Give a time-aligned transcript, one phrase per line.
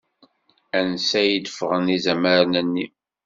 [0.79, 2.85] Ansa i d-ffɣen izamaren-nni?